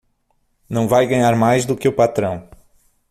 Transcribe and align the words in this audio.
Não 0.67 0.87
vai 0.87 1.05
ganhar 1.05 1.35
mais 1.35 1.63
do 1.63 1.77
que 1.77 1.87
o 1.87 1.93
patrão 1.95 2.49